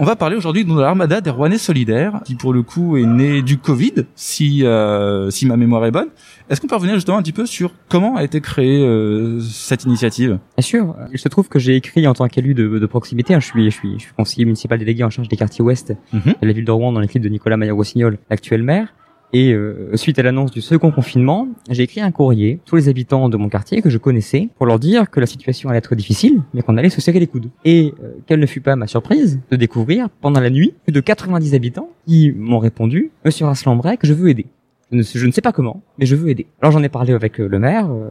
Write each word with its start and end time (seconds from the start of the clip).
On 0.00 0.04
va 0.04 0.14
parler 0.14 0.36
aujourd'hui 0.36 0.64
de 0.64 0.80
l'armada 0.80 1.20
des 1.20 1.30
Rouennais 1.30 1.58
solidaires, 1.58 2.20
qui 2.24 2.36
pour 2.36 2.52
le 2.52 2.62
coup 2.62 2.96
est 2.96 3.04
née 3.04 3.42
du 3.42 3.58
Covid, 3.58 3.94
si 4.14 4.64
euh, 4.64 5.28
si 5.30 5.44
ma 5.44 5.56
mémoire 5.56 5.84
est 5.86 5.90
bonne. 5.90 6.06
Est-ce 6.48 6.60
qu'on 6.60 6.68
peut 6.68 6.76
revenir 6.76 6.94
justement 6.94 7.18
un 7.18 7.22
petit 7.22 7.32
peu 7.32 7.46
sur 7.46 7.72
comment 7.88 8.16
a 8.16 8.22
été 8.22 8.40
créée 8.40 8.80
euh, 8.86 9.40
cette 9.40 9.84
initiative? 9.84 10.38
Bien 10.56 10.62
sûr. 10.62 10.94
Il 11.12 11.18
se 11.18 11.28
trouve 11.28 11.48
que 11.48 11.58
j'ai 11.58 11.74
écrit 11.74 12.06
en 12.06 12.14
tant 12.14 12.28
qu'élu 12.28 12.54
de, 12.54 12.78
de, 12.78 12.86
proximité. 12.86 13.34
Hein, 13.34 13.40
je 13.40 13.46
suis 13.46 13.64
je 13.70 13.76
suis 13.76 13.94
je 13.98 14.04
suis 14.04 14.12
conseiller 14.16 14.44
municipal 14.44 14.78
délégué 14.78 15.02
en 15.02 15.10
charge 15.10 15.28
des 15.28 15.36
quartiers 15.36 15.64
ouest 15.64 15.92
Mhm. 16.12 16.34
de 16.40 16.46
la 16.46 16.52
ville 16.52 16.64
de 16.64 16.70
Rouen 16.70 16.92
dans 16.92 17.00
l'équipe 17.00 17.20
de 17.22 17.28
Nicolas 17.28 17.56
Maillard-Rossignol, 17.56 18.18
l'actuel 18.30 18.62
maire. 18.62 18.94
Et 19.34 19.52
euh, 19.52 19.90
suite 19.94 20.18
à 20.18 20.22
l'annonce 20.22 20.50
du 20.50 20.62
second 20.62 20.90
confinement, 20.90 21.48
j'ai 21.70 21.82
écrit 21.82 22.00
un 22.00 22.10
courrier 22.10 22.60
tous 22.64 22.76
les 22.76 22.88
habitants 22.88 23.28
de 23.28 23.36
mon 23.36 23.48
quartier 23.50 23.82
que 23.82 23.90
je 23.90 23.98
connaissais 23.98 24.48
pour 24.56 24.64
leur 24.64 24.78
dire 24.78 25.10
que 25.10 25.20
la 25.20 25.26
situation 25.26 25.68
allait 25.68 25.78
être 25.78 25.94
difficile, 25.94 26.40
mais 26.54 26.62
qu'on 26.62 26.76
allait 26.78 26.88
se 26.88 27.00
serrer 27.02 27.20
les 27.20 27.26
coudes. 27.26 27.50
Et 27.64 27.92
euh, 28.02 28.12
quelle 28.26 28.40
ne 28.40 28.46
fut 28.46 28.62
pas 28.62 28.74
ma 28.74 28.86
surprise 28.86 29.38
de 29.50 29.56
découvrir 29.56 30.08
pendant 30.22 30.40
la 30.40 30.48
nuit 30.50 30.72
plus 30.84 30.92
de 30.92 31.00
90 31.00 31.54
habitants 31.54 31.90
qui 32.06 32.32
m'ont 32.32 32.58
répondu 32.58 33.10
«Monsieur 33.24 33.44
Rasselambray, 33.44 33.98
que 33.98 34.06
je 34.06 34.14
veux 34.14 34.30
aider». 34.30 34.46
Je 34.90 34.96
ne, 34.96 35.02
sais, 35.02 35.18
je 35.18 35.26
ne 35.26 35.32
sais 35.32 35.42
pas 35.42 35.52
comment, 35.52 35.82
mais 35.98 36.06
je 36.06 36.16
veux 36.16 36.30
aider. 36.30 36.46
Alors 36.62 36.72
j'en 36.72 36.82
ai 36.82 36.88
parlé 36.88 37.12
avec 37.12 37.38
euh, 37.40 37.46
le 37.46 37.58
maire 37.58 37.90
euh, 37.90 38.08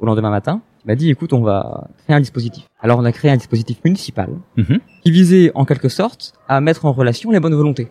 au 0.00 0.06
lendemain 0.06 0.30
matin. 0.30 0.62
Il 0.84 0.88
m'a 0.88 0.96
dit 0.96 1.10
écoute, 1.10 1.32
on 1.32 1.42
va 1.42 1.86
créer 2.04 2.16
un 2.16 2.20
dispositif. 2.20 2.64
Alors 2.80 2.98
on 2.98 3.04
a 3.04 3.12
créé 3.12 3.30
un 3.30 3.36
dispositif 3.36 3.78
municipal 3.84 4.30
Mhm. 4.56 4.80
qui 5.04 5.12
visait 5.12 5.52
en 5.54 5.64
quelque 5.64 5.88
sorte 5.88 6.32
à 6.48 6.60
mettre 6.60 6.86
en 6.86 6.92
relation 6.92 7.30
les 7.30 7.38
bonnes 7.38 7.54
volontés 7.54 7.86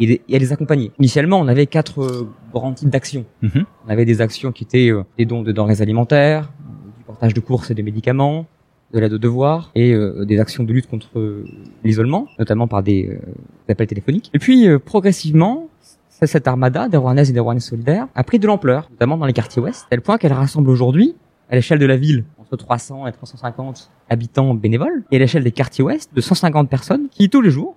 et, 0.00 0.20
à 0.32 0.38
les 0.38 0.52
accompagner. 0.52 0.92
Initialement, 0.98 1.38
on 1.38 1.48
avait 1.48 1.66
quatre 1.66 2.02
euh, 2.02 2.28
grands 2.52 2.72
types 2.72 2.90
d'actions. 2.90 3.24
Mhm. 3.42 3.64
On 3.86 3.90
avait 3.90 4.04
des 4.04 4.20
actions 4.20 4.52
qui 4.52 4.64
étaient 4.64 4.90
euh, 4.90 5.02
des 5.18 5.24
dons 5.24 5.42
de 5.42 5.52
denrées 5.52 5.80
alimentaires, 5.80 6.50
du 6.96 7.04
portage 7.04 7.34
de 7.34 7.40
courses 7.40 7.70
et 7.70 7.74
de 7.74 7.82
médicaments, 7.82 8.46
de 8.92 9.00
l'aide 9.00 9.12
aux 9.12 9.18
devoirs 9.18 9.70
et 9.74 9.92
euh, 9.92 10.24
des 10.24 10.38
actions 10.38 10.64
de 10.64 10.72
lutte 10.72 10.88
contre 10.88 11.44
l'isolement, 11.82 12.28
notamment 12.38 12.68
par 12.68 12.82
des, 12.82 13.18
des 13.66 13.72
appels 13.72 13.88
téléphoniques. 13.88 14.30
Et 14.34 14.38
puis 14.38 14.68
progressivement, 14.78 15.68
cette 16.08 16.46
armada 16.46 16.88
des 16.88 16.96
Rouennaises 16.96 17.30
et 17.30 17.32
des 17.32 17.40
Rouennais 17.40 17.60
solidaires 17.60 18.06
a 18.14 18.24
pris 18.24 18.38
de 18.38 18.46
l'ampleur, 18.46 18.88
notamment 18.90 19.16
dans 19.16 19.26
les 19.26 19.32
quartiers 19.32 19.60
ouest, 19.60 19.86
tel 19.90 20.00
point 20.00 20.16
qu'elle 20.18 20.32
rassemble 20.32 20.70
aujourd'hui, 20.70 21.14
à 21.50 21.56
l'échelle 21.56 21.78
de 21.78 21.86
la 21.86 21.96
ville, 21.96 22.24
entre 22.38 22.56
300 22.56 23.06
et 23.06 23.12
350 23.12 23.90
habitants 24.08 24.54
bénévoles, 24.54 25.04
et 25.10 25.16
à 25.16 25.18
l'échelle 25.18 25.44
des 25.44 25.50
quartiers 25.50 25.84
ouest, 25.84 26.10
de 26.14 26.20
150 26.20 26.70
personnes 26.70 27.08
qui 27.10 27.28
tous 27.28 27.40
les 27.40 27.50
jours, 27.50 27.76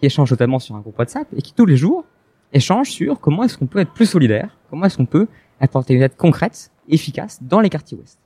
qui 0.00 0.06
échangent 0.06 0.30
notamment 0.30 0.58
sur 0.58 0.74
un 0.76 0.80
groupe 0.80 0.98
WhatsApp, 0.98 1.26
et 1.36 1.42
qui 1.42 1.52
tous 1.54 1.66
les 1.66 1.76
jours 1.76 2.04
échangent 2.52 2.90
sur 2.90 3.20
comment 3.20 3.44
est-ce 3.44 3.56
qu'on 3.58 3.66
peut 3.66 3.80
être 3.80 3.92
plus 3.92 4.06
solidaire, 4.06 4.56
comment 4.70 4.86
est-ce 4.86 4.96
qu'on 4.96 5.06
peut 5.06 5.26
apporter 5.60 5.94
une 5.94 6.02
aide 6.02 6.16
concrète, 6.16 6.70
efficace 6.88 7.38
dans 7.42 7.60
les 7.60 7.70
quartiers 7.70 7.96
ouest. 7.98 8.18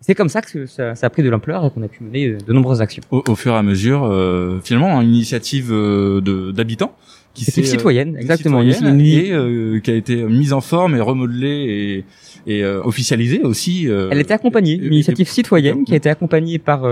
C'est 0.00 0.16
comme 0.16 0.28
ça 0.28 0.42
que 0.42 0.66
ça, 0.66 0.96
ça 0.96 1.06
a 1.06 1.10
pris 1.10 1.22
de 1.22 1.30
l'ampleur 1.30 1.64
et 1.64 1.70
qu'on 1.70 1.82
a 1.82 1.88
pu 1.88 2.02
mener 2.02 2.32
de 2.32 2.52
nombreuses 2.52 2.80
actions. 2.82 3.02
Au, 3.12 3.22
au 3.28 3.34
fur 3.36 3.52
et 3.52 3.56
à 3.56 3.62
mesure, 3.62 4.02
euh, 4.04 4.58
finalement, 4.64 5.00
une 5.00 5.10
initiative 5.10 5.68
euh, 5.72 6.20
d'habitants 6.52 6.92
qui 7.34 7.44
C'est 7.44 7.52
s'est, 7.52 7.60
euh, 7.60 7.64
citoyenne, 7.64 8.16
exactement. 8.16 8.60
citoyenne 8.68 8.98
Une- 8.98 9.00
une- 9.00 9.06
et 9.06 9.32
euh, 9.32 9.78
qui 9.78 9.92
a 9.92 9.94
été 9.94 10.16
mise 10.24 10.52
en 10.52 10.60
forme 10.60 10.96
et 10.96 11.00
remodelée 11.00 12.04
et, 12.46 12.52
et 12.58 12.64
euh, 12.64 12.82
officialisée 12.82 13.42
aussi. 13.44 13.88
euh, 13.88 14.08
Elle 14.10 14.18
était 14.18 14.34
accompagnée, 14.34 14.74
une 14.74 14.92
initiative 14.92 15.28
citoyenne 15.28 15.84
qui 15.84 15.92
a 15.92 15.96
été 15.96 16.10
accompagnée 16.10 16.58
par 16.58 16.84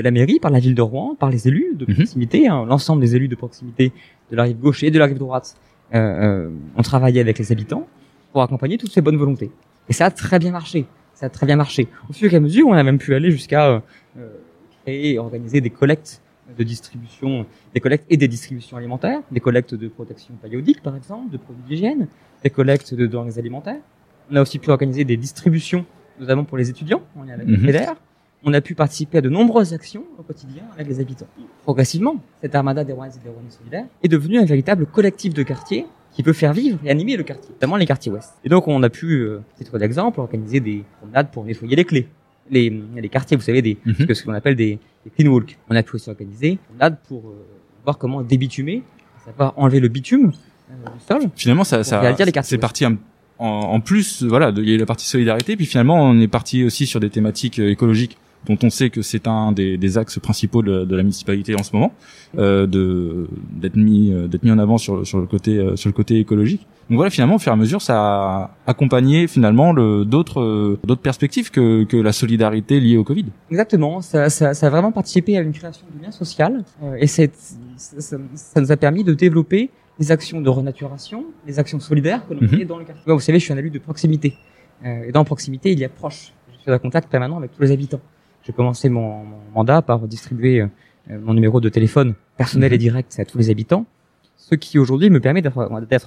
la 0.00 0.10
mairie, 0.10 0.38
par 0.40 0.50
la 0.50 0.58
ville 0.58 0.74
de 0.74 0.82
Rouen, 0.82 1.14
par 1.14 1.30
les 1.30 1.48
élus 1.48 1.72
de 1.74 1.84
Mhm. 1.86 1.94
proximité, 1.94 2.48
hein, 2.48 2.64
l'ensemble 2.66 3.00
des 3.00 3.14
élus 3.16 3.28
de 3.28 3.34
proximité 3.36 3.92
de 4.30 4.36
la 4.36 4.44
rive 4.44 4.58
gauche 4.58 4.82
et 4.82 4.90
de 4.90 4.98
la 4.98 5.06
rive 5.06 5.18
droite. 5.18 5.56
Euh, 5.94 5.98
euh, 5.98 6.50
on 6.76 6.82
travaillait 6.82 7.20
avec 7.20 7.38
les 7.38 7.52
habitants 7.52 7.86
pour 8.32 8.42
accompagner 8.42 8.78
toutes 8.78 8.90
ces 8.92 9.00
bonnes 9.00 9.16
volontés. 9.16 9.50
Et 9.88 9.92
ça 9.92 10.06
a 10.06 10.10
très 10.10 10.38
bien 10.38 10.50
marché. 10.50 10.86
Ça 11.14 11.26
a 11.26 11.28
très 11.28 11.46
bien 11.46 11.56
marché. 11.56 11.86
Au 12.08 12.12
fur 12.12 12.32
et 12.32 12.36
à 12.36 12.40
mesure, 12.40 12.66
on 12.66 12.72
a 12.72 12.82
même 12.82 12.98
pu 12.98 13.14
aller 13.14 13.30
jusqu'à 13.30 13.68
euh, 13.68 13.80
euh, 14.18 14.28
créer 14.82 15.12
et 15.12 15.18
organiser 15.18 15.60
des 15.60 15.70
collectes 15.70 16.20
de 16.58 16.64
distribution, 16.64 17.46
des 17.72 17.80
collectes 17.80 18.04
et 18.10 18.16
des 18.16 18.28
distributions 18.28 18.76
alimentaires, 18.76 19.20
des 19.30 19.40
collectes 19.40 19.74
de 19.74 19.88
protection 19.88 20.34
périodique 20.34 20.82
par 20.82 20.94
exemple, 20.96 21.30
de 21.30 21.36
produits 21.38 21.62
d'hygiène, 21.68 22.08
des 22.42 22.50
collectes 22.50 22.92
de 22.94 23.06
denrées 23.06 23.38
alimentaires. 23.38 23.80
On 24.30 24.36
a 24.36 24.42
aussi 24.42 24.58
pu 24.58 24.70
organiser 24.70 25.04
des 25.04 25.16
distributions, 25.16 25.86
notamment 26.18 26.44
pour 26.44 26.58
les 26.58 26.68
étudiants, 26.68 27.02
on 27.16 27.26
est 27.28 27.32
avec 27.32 27.46
le 27.46 27.56
FEDER. 27.56 27.92
On 28.44 28.52
a 28.52 28.60
pu 28.60 28.74
participer 28.74 29.18
à 29.18 29.20
de 29.22 29.28
nombreuses 29.30 29.72
actions 29.72 30.04
au 30.18 30.22
quotidien 30.22 30.62
avec 30.74 30.86
les 30.88 31.00
habitants. 31.00 31.26
Progressivement, 31.62 32.16
cette 32.42 32.54
armada 32.54 32.84
des 32.84 32.92
Rouennaises 32.92 33.16
et 33.20 33.24
des 33.24 33.30
Rouennais 33.30 33.50
solidaires 33.50 33.86
est 34.02 34.08
devenue 34.08 34.38
un 34.38 34.44
véritable 34.44 34.84
collectif 34.86 35.32
de 35.32 35.42
quartier 35.42 35.86
qui 36.12 36.22
peut 36.22 36.32
faire 36.34 36.52
vivre 36.52 36.78
et 36.84 36.90
animer 36.90 37.16
le 37.16 37.22
quartier, 37.24 37.50
notamment 37.50 37.76
les 37.76 37.86
quartiers 37.86 38.12
ouest. 38.12 38.34
Et 38.44 38.48
donc 38.48 38.68
on 38.68 38.82
a 38.82 38.90
pu, 38.90 39.22
euh, 39.22 39.40
titre 39.56 39.78
d'exemple, 39.78 40.20
organiser 40.20 40.60
des 40.60 40.84
promenades 41.00 41.30
pour 41.30 41.44
nettoyer 41.44 41.74
les 41.74 41.84
clés. 41.84 42.06
Les, 42.50 42.70
les 42.96 43.08
quartiers, 43.08 43.36
vous 43.36 43.42
savez, 43.42 43.62
des, 43.62 43.78
Mhm. 43.86 44.14
ce 44.14 44.22
qu'on 44.22 44.34
appelle 44.34 44.54
des, 44.54 44.78
des 45.04 45.10
clean 45.16 45.32
walks. 45.32 45.56
On 45.70 45.74
a 45.74 45.82
pu 45.82 45.96
aussi 45.96 46.10
organiser 46.10 46.50
des 46.50 46.56
promenades 46.58 46.98
pour 47.08 47.20
euh, 47.30 47.44
voir 47.84 47.96
comment 47.96 48.20
débitumer, 48.22 48.82
à 49.22 49.24
savoir 49.30 49.54
enlever 49.56 49.80
le 49.80 49.88
bitume 49.88 50.32
euh, 50.70 50.74
du 50.90 51.00
sol. 51.08 51.30
Finalement, 51.34 51.64
ça, 51.64 51.82
ça, 51.82 51.98
réagir 52.00 52.26
les 52.26 52.32
quartiers 52.32 52.56
c'est 52.56 52.60
parti 52.60 52.84
en, 52.84 52.96
en, 53.38 53.46
en 53.46 53.80
plus. 53.80 54.22
Voilà, 54.22 54.52
il 54.54 54.68
y 54.68 54.72
a 54.72 54.74
eu 54.74 54.78
la 54.78 54.86
partie 54.86 55.06
solidarité, 55.06 55.56
puis 55.56 55.64
finalement, 55.66 55.96
on 56.04 56.20
est 56.20 56.28
parti 56.28 56.62
aussi 56.64 56.86
sur 56.86 57.00
des 57.00 57.08
thématiques 57.08 57.58
euh, 57.58 57.70
écologiques 57.70 58.18
dont 58.46 58.58
on 58.62 58.70
sait 58.70 58.90
que 58.90 59.02
c'est 59.02 59.26
un 59.26 59.52
des, 59.52 59.76
des 59.76 59.98
axes 59.98 60.18
principaux 60.18 60.62
de, 60.62 60.84
de 60.84 60.96
la 60.96 61.02
municipalité 61.02 61.54
en 61.54 61.62
ce 61.62 61.74
moment, 61.74 61.92
euh, 62.38 62.66
de 62.66 63.26
d'être 63.52 63.76
mis 63.76 64.12
euh, 64.12 64.26
d'être 64.28 64.42
mis 64.42 64.50
en 64.50 64.58
avant 64.58 64.78
sur, 64.78 65.06
sur 65.06 65.18
le 65.18 65.26
côté 65.26 65.58
euh, 65.58 65.76
sur 65.76 65.88
le 65.88 65.94
côté 65.94 66.18
écologique. 66.18 66.66
Donc 66.90 66.96
voilà, 66.96 67.10
finalement, 67.10 67.36
au 67.36 67.38
fur 67.38 67.50
et 67.50 67.54
à 67.54 67.56
mesure, 67.56 67.80
ça 67.80 67.96
a 67.96 68.50
accompagné 68.66 69.26
finalement 69.26 69.72
le 69.72 70.04
d'autres 70.04 70.40
euh, 70.42 70.78
d'autres 70.84 71.00
perspectives 71.00 71.50
que 71.50 71.84
que 71.84 71.96
la 71.96 72.12
solidarité 72.12 72.80
liée 72.80 72.96
au 72.98 73.04
Covid. 73.04 73.24
Exactement, 73.50 74.00
ça, 74.02 74.28
ça, 74.30 74.52
ça 74.54 74.66
a 74.66 74.70
vraiment 74.70 74.92
participé 74.92 75.36
à 75.38 75.40
une 75.40 75.52
création 75.52 75.86
de 75.98 76.04
lien 76.04 76.10
social 76.10 76.62
euh, 76.82 76.96
et 76.98 77.06
ça, 77.06 77.22
ça- 77.76 78.60
nous 78.60 78.72
a 78.72 78.76
permis 78.76 79.04
de 79.04 79.14
développer 79.14 79.70
les 79.98 80.10
actions 80.12 80.40
de 80.40 80.48
renaturation, 80.48 81.24
les 81.46 81.58
actions 81.58 81.80
solidaires 81.80 82.26
que 82.28 82.34
l'on 82.34 82.40
Mhm. 82.42 82.50
menait 82.50 82.64
dans 82.64 82.78
le 82.78 82.84
quartier. 82.84 83.02
Vous 83.06 83.20
savez, 83.20 83.38
je 83.38 83.44
suis 83.44 83.52
un 83.52 83.56
élu 83.58 83.70
de 83.70 83.78
proximité. 83.78 84.34
Euh, 84.84 85.04
et 85.08 85.12
dans 85.12 85.24
proximité, 85.24 85.70
il 85.72 85.78
y 85.78 85.84
a 85.84 85.88
proche. 85.88 86.32
Je 86.52 86.60
suis 86.62 86.72
en 86.72 86.78
contact 86.78 87.08
permanent 87.10 87.38
avec 87.38 87.52
tous 87.52 87.62
les 87.62 87.70
habitants. 87.70 88.00
J'ai 88.46 88.52
commencé 88.52 88.88
mon, 88.88 89.24
mon 89.24 89.36
mandat 89.54 89.82
par 89.82 90.00
distribuer 90.06 90.60
euh, 90.60 90.68
mon 91.22 91.34
numéro 91.34 91.60
de 91.60 91.68
téléphone 91.68 92.14
personnel 92.36 92.70
Mhm. 92.70 92.74
et 92.74 92.78
direct 92.78 93.16
à 93.18 93.24
tous 93.24 93.38
les 93.38 93.50
habitants, 93.50 93.86
ce 94.36 94.54
qui 94.54 94.78
aujourd'hui 94.78 95.10
me 95.10 95.20
permet 95.20 95.40
d'être, 95.42 95.58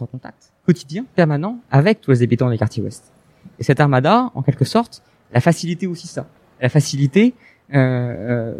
en 0.03 0.05
contact 0.05 0.51
quotidien, 0.65 1.05
permanent, 1.15 1.59
avec 1.71 2.01
tous 2.01 2.11
les 2.11 2.21
habitants 2.23 2.49
des 2.49 2.57
quartiers 2.57 2.83
ouest. 2.83 3.11
Et 3.59 3.63
cette 3.63 3.79
armada, 3.79 4.31
en 4.35 4.41
quelque 4.43 4.65
sorte, 4.65 5.01
a 5.33 5.39
facilité 5.41 5.87
aussi 5.87 6.07
ça. 6.07 6.27
Elle 6.59 6.67
a 6.67 6.69
facilité 6.69 7.33
euh, 7.73 7.77
euh, 7.77 8.53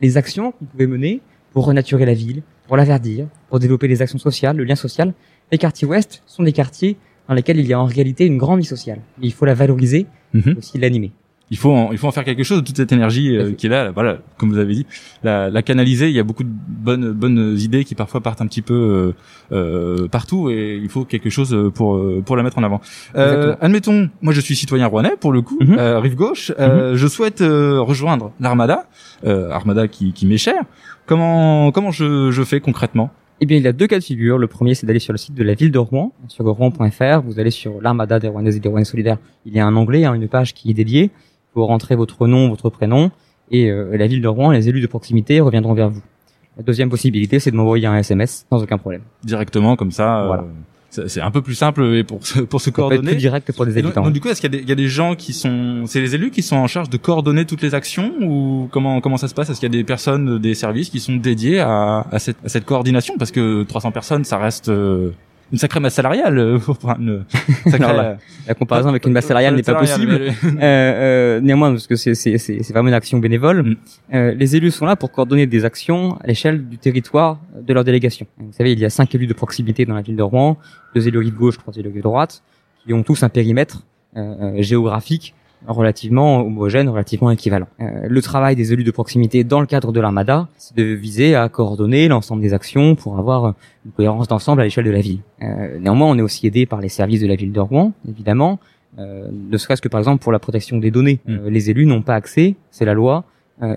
les 0.00 0.16
actions 0.16 0.52
qu'on 0.52 0.64
pouvait 0.66 0.86
mener 0.86 1.20
pour 1.52 1.64
renaturer 1.66 2.04
la 2.04 2.14
ville, 2.14 2.42
pour 2.66 2.76
la 2.76 2.84
verdir, 2.84 3.28
pour 3.48 3.58
développer 3.60 3.88
les 3.88 4.02
actions 4.02 4.18
sociales, 4.18 4.56
le 4.56 4.64
lien 4.64 4.74
social. 4.74 5.14
Les 5.52 5.58
quartiers 5.58 5.86
ouest 5.86 6.22
sont 6.26 6.42
des 6.42 6.52
quartiers 6.52 6.96
dans 7.28 7.34
lesquels 7.34 7.58
il 7.58 7.66
y 7.66 7.72
a 7.72 7.80
en 7.80 7.84
réalité 7.84 8.26
une 8.26 8.38
grande 8.38 8.58
vie 8.60 8.64
sociale. 8.66 9.00
Mais 9.18 9.26
il 9.26 9.32
faut 9.32 9.44
la 9.46 9.54
valoriser, 9.54 10.06
Mhm. 10.34 10.42
et 10.48 10.58
aussi 10.58 10.78
l'animer. 10.78 11.12
Il 11.50 11.58
faut 11.58 11.70
en, 11.72 11.92
il 11.92 11.98
faut 11.98 12.06
en 12.08 12.10
faire 12.10 12.24
quelque 12.24 12.42
chose 12.42 12.60
de 12.62 12.64
toute 12.64 12.76
cette 12.78 12.90
énergie 12.90 13.36
euh, 13.36 13.52
qui 13.52 13.66
est 13.66 13.68
là. 13.68 13.90
Voilà, 13.92 14.18
comme 14.38 14.50
vous 14.50 14.56
avez 14.58 14.72
dit, 14.74 14.86
la, 15.22 15.50
la 15.50 15.62
canaliser. 15.62 16.08
Il 16.08 16.14
y 16.14 16.18
a 16.18 16.22
beaucoup 16.24 16.42
de 16.42 16.48
bonnes 16.50 17.12
bonnes 17.12 17.56
idées 17.58 17.84
qui 17.84 17.94
parfois 17.94 18.22
partent 18.22 18.40
un 18.40 18.46
petit 18.46 18.62
peu 18.62 19.14
euh, 19.52 19.54
euh, 19.54 20.08
partout 20.08 20.48
et 20.50 20.80
il 20.82 20.88
faut 20.88 21.04
quelque 21.04 21.28
chose 21.30 21.54
pour 21.74 21.96
euh, 21.96 22.22
pour 22.24 22.36
la 22.36 22.42
mettre 22.42 22.56
en 22.58 22.62
avant. 22.62 22.80
Euh, 23.14 23.56
admettons, 23.60 24.08
moi 24.22 24.32
je 24.32 24.40
suis 24.40 24.56
citoyen 24.56 24.86
rouennais 24.86 25.16
pour 25.20 25.32
le 25.32 25.42
coup, 25.42 25.58
Mhm. 25.60 25.76
euh, 25.78 26.00
rive 26.00 26.14
gauche. 26.16 26.50
euh, 26.58 26.96
Je 26.96 27.06
souhaite 27.06 27.42
euh, 27.42 27.78
rejoindre 27.80 28.32
l'Armada, 28.40 28.86
euh, 29.26 29.50
Armada 29.50 29.86
qui, 29.86 30.12
qui 30.14 30.24
m'est 30.26 30.38
chère. 30.38 30.62
Comment 31.06 31.70
comment 31.72 31.90
je, 31.90 32.30
je 32.30 32.42
fais 32.42 32.60
concrètement? 32.60 33.10
Eh 33.40 33.46
bien, 33.46 33.58
il 33.58 33.64
y 33.64 33.68
a 33.68 33.72
deux 33.72 33.86
cas 33.88 33.98
de 33.98 34.04
figure. 34.04 34.38
Le 34.38 34.46
premier, 34.46 34.74
c'est 34.74 34.86
d'aller 34.86 35.00
sur 35.00 35.12
le 35.12 35.18
site 35.18 35.34
de 35.34 35.42
la 35.42 35.54
ville 35.54 35.72
de 35.72 35.78
Rouen, 35.78 36.12
sur 36.28 36.44
rouen.fr. 36.46 37.20
Vous 37.26 37.38
allez 37.40 37.50
sur 37.50 37.82
l'armada 37.82 38.18
des 38.20 38.28
Rouennaises 38.28 38.56
et 38.56 38.60
des 38.60 38.68
Rouennais 38.68 38.84
solidaires. 38.84 39.18
Il 39.44 39.52
y 39.52 39.58
a 39.60 39.66
un 39.66 39.74
onglet, 39.76 40.04
hein, 40.04 40.14
une 40.14 40.28
page 40.28 40.54
qui 40.54 40.70
est 40.70 40.74
dédiée. 40.74 41.10
Vous 41.54 41.64
rentrez 41.66 41.94
votre 41.96 42.26
nom, 42.26 42.48
votre 42.48 42.70
prénom, 42.70 43.10
et 43.50 43.70
euh, 43.70 43.96
la 43.96 44.06
ville 44.06 44.20
de 44.22 44.28
Rouen, 44.28 44.50
les 44.50 44.68
élus 44.68 44.80
de 44.80 44.86
proximité 44.86 45.40
reviendront 45.40 45.74
vers 45.74 45.90
vous. 45.90 46.02
La 46.56 46.62
deuxième 46.62 46.88
possibilité, 46.90 47.40
c'est 47.40 47.50
de 47.50 47.56
m'envoyer 47.56 47.86
un 47.86 47.96
SMS 47.96 48.46
sans 48.50 48.62
aucun 48.62 48.78
problème. 48.78 49.02
directement 49.24 49.76
comme 49.76 49.90
ça 49.90 50.20
euh, 50.22 50.26
Voilà. 50.28 50.44
c'est 50.90 51.08
c'est 51.08 51.20
un 51.20 51.32
peu 51.32 51.42
plus 51.42 51.56
simple 51.56 51.82
et 51.96 52.04
pour 52.04 52.24
se- 52.24 52.38
pour 52.40 52.60
se 52.60 52.66
Ça 52.66 52.70
peut 52.70 52.82
être 52.82 52.88
coordonner. 52.90 53.10
plus 53.10 53.16
direct 53.18 53.50
pour 53.52 53.66
des 53.66 53.72
Et 53.76 53.82
donc, 53.82 53.86
habitants. 53.90 54.02
donc, 54.04 54.12
du 54.12 54.20
coup, 54.20 54.28
est-ce 54.28 54.40
qu'il 54.40 54.52
y, 54.52 54.54
a 54.54 54.58
des- 54.58 54.62
il 54.62 54.68
y 54.68 54.72
a 54.72 54.76
des 54.76 54.86
gens 54.88 55.16
qui 55.16 55.32
sont, 55.32 55.82
c'est 55.86 56.00
les 56.00 56.14
élus 56.14 56.30
qui 56.30 56.42
sont 56.42 56.54
en 56.56 56.68
charge 56.68 56.88
de 56.90 56.96
coordonner 56.96 57.44
toutes 57.44 57.62
les 57.62 57.74
actions 57.74 58.12
ou 58.22 58.68
comment 58.70 59.00
comment 59.00 59.16
ça 59.16 59.26
se 59.26 59.34
passe? 59.34 59.50
Est-ce 59.50 59.58
qu'il 59.58 59.68
y 59.72 59.74
a 59.74 59.76
des 59.76 59.84
personnes, 59.84 60.38
des 60.38 60.54
services 60.54 60.90
qui 60.90 61.00
sont 61.00 61.16
dédiés 61.16 61.58
à, 61.58 62.06
à 62.12 62.18
cette, 62.20 62.36
à 62.44 62.48
cette 62.48 62.64
coordination? 62.64 63.14
Parce 63.18 63.32
que 63.32 63.64
300 63.64 63.90
personnes, 63.90 64.22
ça 64.24 64.38
reste 64.38 64.68
euh, 64.68 65.10
une 65.54 65.58
sacrée 65.58 65.78
masse 65.80 65.94
salariale. 65.94 66.36
euh, 66.36 66.58
prendre 66.80 67.00
une 67.00 67.24
sacrée- 67.70 67.84
Alors 67.84 67.96
là, 67.96 68.18
La 68.48 68.54
comparaison 68.54 68.88
avec 68.88 69.06
une 69.06 69.12
masse 69.12 69.26
salariale 69.26 69.54
n'est 69.54 69.62
pas 69.62 69.76
possible. 69.76 70.10
Euh, 70.12 70.32
euh, 70.60 71.40
néanmoins, 71.40 71.70
parce 71.70 71.86
que 71.86 71.94
c'est 71.96 72.14
c'est 72.14 72.38
c'est 72.38 72.62
c'est 72.62 72.72
vraiment 72.72 72.88
une 72.88 72.94
action 72.94 73.18
bénévole. 73.18 73.62
Mm. 73.62 73.76
Euh, 74.14 74.34
les 74.34 74.56
élus 74.56 74.72
sont 74.72 74.84
là 74.84 74.96
pour 74.96 75.12
coordonner 75.12 75.46
des 75.46 75.64
actions 75.64 76.18
à 76.22 76.26
l'échelle 76.26 76.68
du 76.68 76.76
territoire 76.76 77.38
de 77.60 77.72
leur 77.72 77.84
délégation. 77.84 78.26
Vous 78.38 78.52
savez, 78.52 78.72
il 78.72 78.78
y 78.80 78.84
a 78.84 78.90
cinq 78.90 79.14
élus 79.14 79.26
de 79.28 79.32
proximité 79.34 79.86
dans 79.86 79.94
la 79.94 80.02
ville 80.02 80.16
de 80.16 80.22
Rouen, 80.22 80.58
deux 80.94 81.06
élus 81.06 81.18
rive 81.18 81.34
gauche, 81.36 81.56
trois 81.58 81.72
élus 81.74 81.90
rive 81.90 82.02
droite, 82.02 82.42
qui 82.84 82.92
ont 82.92 83.02
tous 83.04 83.22
un 83.22 83.28
périmètre 83.28 83.84
euh, 84.16 84.20
euh, 84.58 84.62
géographique 84.62 85.34
relativement 85.66 86.40
homogène, 86.40 86.88
relativement 86.88 87.30
équivalent. 87.30 87.66
Euh, 87.80 88.06
le 88.08 88.22
travail 88.22 88.56
des 88.56 88.72
élus 88.72 88.84
de 88.84 88.90
proximité 88.90 89.44
dans 89.44 89.60
le 89.60 89.66
cadre 89.66 89.92
de 89.92 90.00
l'armada, 90.00 90.48
c'est 90.58 90.76
de 90.76 90.82
viser 90.82 91.34
à 91.34 91.48
coordonner 91.48 92.08
l'ensemble 92.08 92.42
des 92.42 92.54
actions 92.54 92.94
pour 92.94 93.18
avoir 93.18 93.54
une 93.84 93.92
cohérence 93.92 94.28
d'ensemble 94.28 94.60
à 94.60 94.64
l'échelle 94.64 94.84
de 94.84 94.90
la 94.90 95.00
ville. 95.00 95.20
Euh, 95.42 95.78
néanmoins, 95.78 96.08
on 96.08 96.18
est 96.18 96.22
aussi 96.22 96.46
aidé 96.46 96.66
par 96.66 96.80
les 96.80 96.88
services 96.88 97.20
de 97.20 97.26
la 97.26 97.36
ville 97.36 97.52
de 97.52 97.60
Rouen, 97.60 97.92
évidemment, 98.08 98.58
euh, 98.98 99.28
ne 99.30 99.56
serait-ce 99.56 99.82
que 99.82 99.88
par 99.88 99.98
exemple 99.98 100.22
pour 100.22 100.32
la 100.32 100.38
protection 100.38 100.78
des 100.78 100.90
données. 100.90 101.18
Mm. 101.26 101.32
Euh, 101.32 101.50
les 101.50 101.70
élus 101.70 101.86
n'ont 101.86 102.02
pas 102.02 102.14
accès, 102.14 102.54
c'est 102.70 102.84
la 102.84 102.94
loi, 102.94 103.24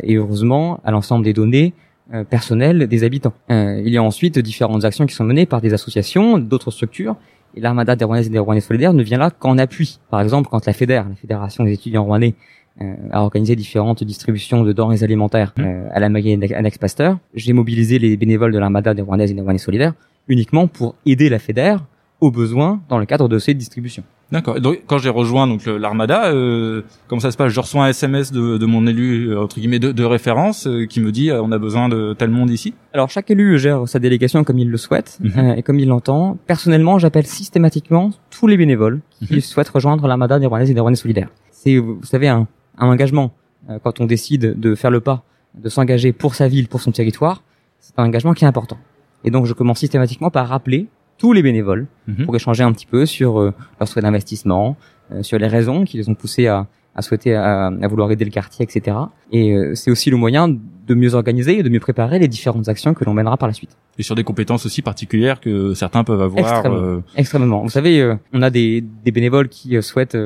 et 0.01 0.15
heureusement, 0.15 0.79
à 0.83 0.89
l'ensemble 0.89 1.23
des 1.23 1.33
données 1.33 1.71
euh, 2.13 2.24
personnelles 2.24 2.88
des 2.88 3.04
habitants. 3.04 3.33
Euh, 3.51 3.81
il 3.86 3.94
y 3.94 3.98
a 3.98 4.04
ensuite 4.04 4.39
différentes 4.39 4.86
actions 4.86 5.06
qui 5.06 5.15
sont 5.15 5.24
menées 5.24 5.45
par 5.45 5.62
des 5.62 5.74
associations, 5.74 6.38
d'autres 6.38 6.71
structures, 6.71 7.15
et 7.56 7.59
l'armada 7.59 7.95
des 7.95 8.06
Rouennaises 8.06 8.27
et 8.27 8.30
des 8.30 8.39
Rouennais 8.39 8.62
solidaires 8.62 8.94
ne 8.94 9.04
vient 9.04 9.18
là 9.18 9.31
qu'en 9.31 9.57
appui. 9.57 10.00
Par 10.09 10.21
exemple, 10.21 10.50
quand 10.50 10.65
la 10.65 10.74
FEDER, 10.74 11.04
la 11.09 11.15
Fédération 11.15 11.63
des 11.63 11.74
étudiants 11.74 12.06
rouennais, 12.06 12.36
euh, 12.81 12.94
a 13.12 13.24
organisé 13.24 13.56
différentes 13.56 14.04
distributions 14.04 14.63
de 14.63 14.71
denrées 14.71 15.04
alimentaires 15.04 15.54
Mmh. 15.57 15.63
euh, 15.63 15.89
à 15.92 16.00
la 16.00 16.09
Maguette 16.09 16.51
Annex 16.51 16.77
Pasteur, 16.77 17.18
j'ai 17.33 17.54
mobilisé 17.54 17.98
les 17.98 18.15
bénévoles 18.18 18.51
de 18.51 18.59
l'armada 18.59 18.94
des 18.94 19.01
Rouennaises 19.01 19.31
et 19.31 19.33
des 19.33 19.42
Rouennais 19.42 19.57
solidaires 19.57 19.94
uniquement 20.27 20.68
pour 20.68 20.95
aider 21.06 21.30
la 21.30 21.39
FEDER 21.39 21.77
aux 22.21 22.31
besoins 22.31 22.81
dans 22.89 23.00
le 23.00 23.06
cadre 23.06 23.27
de 23.27 23.39
ces 23.39 23.54
distributions. 23.54 24.04
D'accord. 24.31 24.59
Donc 24.59 24.81
quand 24.88 24.97
j'ai 24.97 25.09
rejoint 25.09 25.47
donc 25.47 25.65
l'armada, 25.65 26.27
euh, 26.33 26.81
comment 27.07 27.21
ça 27.21 27.31
se 27.31 27.38
passe? 27.38 27.53
Je 27.53 27.59
reçois 27.62 27.85
un 27.85 27.89
SMS 27.89 28.33
de, 28.33 28.57
de 28.57 28.65
mon 28.65 28.85
élu 28.85 29.29
euh, 29.29 29.41
entre 29.41 29.56
guillemets 29.57 29.79
de, 29.79 29.94
de 29.94 30.03
référence 30.03 30.68
euh, 30.68 30.85
qui 30.85 31.00
me 31.00 31.13
dit 31.13 31.29
euh, 31.29 31.41
on 31.41 31.51
a 31.53 31.57
besoin 31.57 31.88
de 31.88 32.13
tel 32.13 32.29
monde 32.29 32.50
ici. 32.50 32.74
Alors 32.91 33.09
chaque 33.09 33.31
élu 33.31 33.57
gère 33.57 33.88
sa 33.88 34.00
délégation 34.00 34.44
comme 34.44 34.59
il 34.59 34.69
le 34.69 34.75
souhaite 34.77 35.19
euh, 35.38 35.53
et 35.56 35.63
comme 35.63 35.79
il 35.79 35.88
l'entend. 35.88 36.38
Personnellement, 36.45 37.00
j'appelle 37.00 37.25
systématiquement 37.25 38.12
tous 38.29 38.47
les 38.47 38.57
bénévoles 38.57 39.00
qui 39.25 39.35
Mhm. 39.35 39.39
souhaitent 39.39 39.69
rejoindre 39.69 40.06
l'armada 40.07 40.39
des 40.39 40.45
Rouennaises 40.45 40.71
et 40.71 40.73
des 40.73 40.80
Rouennais 40.81 40.97
solidaires. 40.97 41.30
C'est, 41.51 41.77
vous 41.77 42.00
savez, 42.03 42.27
un, 42.27 42.47
un 42.77 42.88
engagement 42.88 43.31
euh, 43.69 43.80
quand 43.81 44.01
on 44.01 44.06
décide 44.06 44.59
de 44.59 44.75
faire 44.75 44.91
le 44.91 45.00
pas, 45.00 45.23
de 45.56 45.69
s'engager 45.69 46.12
pour 46.12 46.35
sa 46.35 46.50
ville, 46.50 46.68
pour 46.68 46.81
son 46.81 46.91
territoire. 46.91 47.44
C'est 47.80 47.97
un 47.97 48.03
engagement 48.03 48.33
qui 48.33 48.44
est 48.44 48.47
important. 48.47 48.77
Et 49.23 49.31
donc 49.31 49.45
je 49.45 49.53
commence 49.53 49.80
systématiquement 49.80 50.30
par 50.31 50.50
rappeler 50.50 50.88
tous 51.17 51.33
les 51.33 51.41
bénévoles 51.41 51.87
Mhm. 52.07 52.25
pour 52.25 52.35
échanger 52.35 52.63
un 52.63 52.71
petit 52.71 52.85
peu 52.85 53.05
sur 53.05 53.39
euh, 53.39 53.53
leur 53.79 53.87
souhait 53.87 54.01
d'investissement, 54.01 54.75
euh, 55.11 55.23
sur 55.23 55.37
les 55.39 55.47
raisons 55.47 55.83
qui 55.83 55.97
les 55.97 56.09
ont 56.09 56.15
poussés 56.15 56.47
à, 56.47 56.67
à 56.95 57.01
souhaiter 57.01 57.35
à, 57.35 57.67
à 57.67 57.87
vouloir 57.87 58.11
aider 58.11 58.25
le 58.25 58.31
quartier, 58.31 58.63
etc. 58.63 58.97
Et 59.31 59.53
euh, 59.53 59.75
c'est 59.75 59.91
aussi 59.91 60.09
le 60.09 60.17
moyen 60.17 60.47
de 60.49 60.93
mieux 60.95 61.13
organiser 61.15 61.59
et 61.59 61.63
de 61.63 61.69
mieux 61.69 61.79
préparer 61.79 62.17
les 62.19 62.27
différentes 62.27 62.69
actions 62.69 62.93
que 62.93 63.03
l'on 63.05 63.13
mènera 63.13 63.35
par 63.37 63.47
la 63.47 63.53
suite. 63.53 63.75
Et 63.99 64.03
sur 64.03 64.15
des 64.15 64.23
compétences 64.23 64.65
aussi 64.65 64.81
particulières 64.81 65.39
que 65.41 65.73
certains 65.73 66.03
peuvent 66.03 66.21
avoir. 66.21 66.39
Extrêmement. 66.49 66.77
euh, 66.81 66.99
Extrêmement. 67.15 67.61
Vous 67.61 67.69
savez, 67.69 68.15
on 68.33 68.41
a 68.41 68.49
des, 68.49 68.81
des 69.03 69.11
bénévoles 69.11 69.49
qui 69.49 69.81
souhaitent 69.83 70.17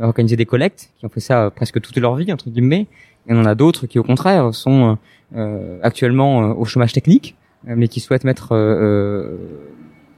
organiser 0.00 0.36
des 0.36 0.46
collectes, 0.46 0.90
qui 0.98 1.06
ont 1.06 1.08
fait 1.10 1.20
ça 1.20 1.50
presque 1.54 1.80
toute 1.80 1.96
leur 1.98 2.14
vie, 2.16 2.32
entre 2.32 2.48
guillemets. 2.50 2.86
Et 3.28 3.32
on 3.34 3.40
en 3.40 3.44
a 3.46 3.54
d'autres 3.54 3.86
qui, 3.86 3.98
au 3.98 4.02
contraire, 4.04 4.54
sont 4.54 4.96
euh, 5.36 5.78
actuellement 5.82 6.38
au 6.58 6.64
chômage 6.64 6.92
technique, 6.92 7.36
mais 7.64 7.88
qui 7.88 8.00
souhaitent 8.00 8.24
mettre 8.24 8.52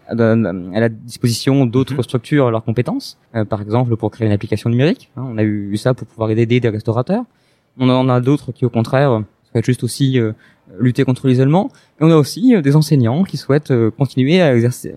à 0.08 0.81
la 0.81 0.88
disposition 0.88 1.66
d'autres 1.66 1.94
Mhm. 1.94 2.02
structures 2.02 2.50
leurs 2.50 2.64
compétences. 2.64 3.19
Euh, 3.34 3.44
par 3.44 3.60
exemple, 3.62 3.96
pour 3.96 4.10
créer 4.10 4.26
une 4.26 4.32
application 4.32 4.70
numérique. 4.70 5.10
hein, 5.16 5.25
on 5.26 5.38
a 5.38 5.43
eu 5.44 5.76
ça 5.76 5.94
pour 5.94 6.06
pouvoir 6.06 6.31
aider 6.31 6.46
des 6.46 6.69
restaurateurs. 6.69 7.25
On 7.78 7.88
en 7.88 8.08
a 8.08 8.20
d'autres 8.20 8.50
qui, 8.52 8.64
au 8.64 8.70
contraire, 8.70 9.10
euh, 9.12 9.20
souhaitent 9.50 9.64
juste 9.66 9.84
aussi 9.84 10.19
euh, 10.19 10.32
lutter 10.81 11.05
contre 11.05 11.28
l'isolement. 11.28 11.70
Et 12.00 12.05
on 12.05 12.10
a 12.10 12.16
aussi 12.16 12.55
euh, 12.55 12.60
des 12.62 12.75
enseignants 12.76 13.22
qui 13.25 13.37
souhaitent 13.37 13.70
euh, 13.70 13.90
continuer 13.90 14.40
à 14.40 14.55
exercer, 14.55 14.94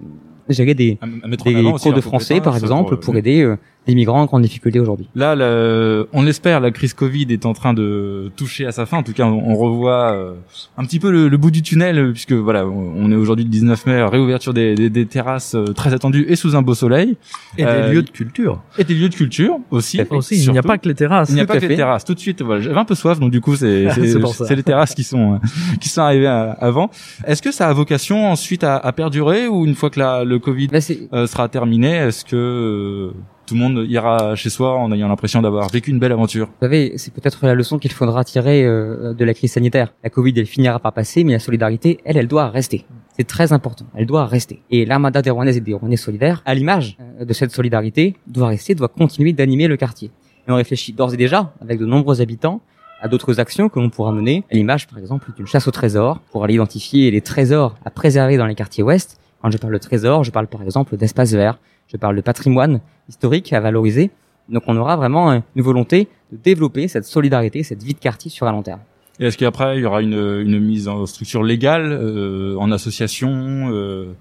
gérer 0.50 0.74
des, 0.74 0.98
des 1.46 1.63
cours 1.81 1.94
de 1.94 2.02
français, 2.02 2.42
par 2.42 2.56
exemple, 2.58 2.98
pour, 2.98 3.13
euh, 3.13 3.18
aider 3.18 3.42
euh, 3.44 3.58
les 3.88 3.95
migrants 3.95 4.22
en 4.22 4.25
grande 4.25 4.44
difficulté 4.44 4.80
aujourd'hui. 4.80 5.10
Là, 5.16 5.36
le- 5.36 6.07
on 6.13 6.28
espère 6.28 6.60
la 6.60 6.69
crise 6.72 6.94
Covid 6.94 7.25
est 7.31 7.45
en 7.48 7.54
train 7.54 7.74
de 7.74 8.31
toucher 8.36 8.66
à 8.68 8.72
sa 8.72 8.86
fin. 8.86 8.98
En 8.98 9.04
tout 9.04 9.13
cas, 9.13 9.25
on, 9.25 9.51
on 9.51 9.56
revoit 9.56 10.12
euh, 10.13 10.33
un 10.78 10.86
petit 10.86 11.00
peu 11.00 11.10
le, 11.12 11.30
le 11.30 11.38
bout 11.38 11.50
du 11.50 11.62
tunnel, 11.63 11.98
euh, 11.98 12.12
puisque 12.12 12.33
voilà, 12.33 12.66
on 12.68 12.92
on 13.04 13.12
est 13.12 13.16
aujourd'hui 13.16 13.44
le 13.45 13.50
19 13.50 13.86
mai, 13.88 14.04
réouverture 14.04 14.54
des, 14.54 14.75
des, 14.75 14.89
des 14.92 15.06
terrasses 15.07 15.56
euh, 15.56 15.66
très 15.74 15.94
attendues 15.94 16.25
et 16.30 16.36
sous 16.36 16.56
un 16.56 16.62
beau 16.62 16.75
soleil, 16.75 17.18
Et 17.57 17.66
Euh, 17.66 17.88
des 17.88 17.94
lieux 17.95 18.04
de 18.04 18.10
culture. 18.12 18.62
et 18.78 18.83
des 18.83 18.94
lieux 18.94 19.10
de 19.10 19.16
culture 19.16 19.57
aussi. 19.72 19.98
Fait. 19.98 20.07
Aussi, 20.12 20.44
il 20.44 20.51
n'y 20.51 20.57
a 20.60 20.62
pas 20.63 20.77
que 20.77 20.88
les 20.88 20.94
terrasses. 20.95 21.30
Il 21.30 21.36
n'y 21.36 21.42
a 21.42 21.45
pas 21.48 21.60
que 21.60 21.66
les 21.66 21.75
terrasses. 21.75 22.06
Tout 22.06 22.13
de 22.13 22.19
suite, 22.19 22.42
voilà, 22.44 22.62
j'avais 22.62 22.77
un 22.77 22.86
peu 22.86 22.94
soif, 22.95 23.19
donc 23.19 23.31
du 23.31 23.42
coup, 23.42 23.56
c'est 23.56 23.88
les 24.56 24.63
terrasses 24.63 24.94
qui 24.94 25.04
sont 25.04 25.34
euh, 25.34 25.38
qui 25.80 25.89
sont 25.89 26.01
arrivées 26.01 26.27
à- 26.27 26.51
avant. 26.51 26.92
Est-ce 27.25 27.42
que 27.42 27.51
ça 27.51 27.68
a 27.68 27.74
vocation 27.74 28.30
ensuite 28.31 28.63
à, 28.63 28.77
à 28.77 28.92
perdurer 28.92 29.48
ou 29.48 29.66
une 29.66 29.74
fois 29.75 29.89
que 29.89 30.00
la, 30.00 30.24
le 30.24 30.38
Covid 30.38 30.68
Là, 30.68 30.80
euh, 31.13 31.25
sera 31.25 31.50
terminé, 31.50 31.95
est-ce 31.95 32.24
que 32.25 32.36
euh, 32.36 33.12
tout 33.51 33.57
le 33.57 33.63
monde 33.63 33.86
ira 33.89 34.33
chez 34.38 34.50
soi 34.50 34.77
en 34.77 34.94
ayant 34.94 35.09
l'impression 35.09 35.42
d'avoir 35.42 35.68
vécu 35.68 35.92
une 35.92 36.00
belle 36.00 36.13
aventure 36.13 36.45
Vous 36.48 36.53
savez, 36.62 36.94
c'est 36.95 37.13
peut-être 37.13 37.45
la 37.45 37.53
leçon 37.53 37.80
qu'il 37.80 37.92
faudra 37.92 38.24
tirer 38.24 38.63
euh, 38.63 39.13
de 39.13 39.25
la 39.25 39.33
crise 39.33 39.51
sanitaire. 39.51 39.94
La 40.06 40.09
Covid, 40.09 40.33
elle 40.38 40.45
finira 40.45 40.80
par 40.80 40.94
passer, 40.94 41.25
mais 41.25 41.33
la 41.33 41.39
solidarité, 41.39 42.00
elle, 42.06 42.15
elle 42.15 42.30
doit 42.30 42.48
rester. 42.48 42.86
C'est 43.18 43.27
très 43.27 43.51
important. 43.51 43.83
Elle 43.94 44.06
doit 44.06 44.25
rester. 44.25 44.62
Et 44.69 44.86
l'armada 44.86 45.21
des 45.21 45.31
Rouennaises 45.31 45.57
et 45.57 45.59
des 45.59 45.74
Rouennais 45.74 45.98
solidaires, 45.98 46.42
à 46.45 46.53
l'image 46.53 46.95
euh, 47.19 47.25
de 47.25 47.33
cette 47.33 47.51
solidarité, 47.51 48.15
doit 48.25 48.48
rester, 48.48 48.74
doit 48.74 48.88
continuer 48.88 49.33
d'animer 49.33 49.68
le 49.68 49.75
quartier. 49.75 50.12
Et 50.48 50.51
on 50.51 50.56
réfléchit 50.56 50.94
d'ores 50.94 51.13
et 51.13 51.18
déjà, 51.18 51.53
avec 51.59 51.77
de 51.77 51.86
nombreux 51.86 52.21
habitants, 52.21 52.62
à 53.01 53.09
d'autres 53.09 53.42
actions 53.42 53.68
que 53.68 53.81
l'on 53.81 53.89
pourra 53.89 54.13
mener. 54.13 54.45
À 54.50 54.56
l'image, 54.56 54.88
par 54.88 54.98
exemple, 54.98 55.30
d'une 55.36 55.45
chasse 55.45 55.68
au 55.68 55.71
trésor, 55.71 56.21
pour 56.31 56.45
aller 56.45 56.53
identifier 56.53 57.12
les 57.12 57.19
trésors 57.19 57.75
à 57.83 57.89
préserver 57.89 58.38
dans 58.38 58.45
les 58.45 58.56
quartiers 58.56 58.81
ouest. 58.81 59.19
Quand 59.42 59.51
je 59.51 59.57
parle 59.57 59.74
de 59.74 59.80
trésor, 59.80 60.24
je 60.24 60.31
parle 60.31 60.48
par 60.48 60.63
exemple 60.63 60.95
d'espaces 60.95 61.33
verts, 61.33 61.57
je 61.92 61.98
parle 61.98 62.16
de 62.16 62.22
patrimoine 62.22 62.80
historique 63.10 63.52
à 63.54 63.60
valoriser. 63.60 64.12
Donc 64.50 64.64
on 64.68 64.76
aura 64.78 64.96
vraiment 64.96 65.32
euh, 65.32 65.40
une 65.56 65.62
volonté 65.62 66.08
de 66.32 66.38
développer 66.38 66.88
cette 66.88 67.06
solidarité, 67.06 67.64
cette 67.64 67.84
vie 67.84 67.94
de 67.94 68.00
quartier 68.00 68.32
sur 68.32 68.48
un 68.48 68.52
long 68.52 68.64
terme. 68.64 68.80
Et 69.20 69.26
est-ce 69.26 69.38
qu'après 69.38 69.78
il 69.78 69.82
y 69.84 69.86
aura 69.86 70.02
une, 70.02 70.14
une 70.14 70.60
mise 70.60 70.88
en 70.88 71.06
structure 71.06 71.44
légale, 71.44 71.92
euh, 71.92 72.56
en 72.58 72.72
association 72.72 73.70
euh, 73.72 74.14